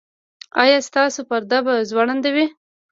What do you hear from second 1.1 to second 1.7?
پرده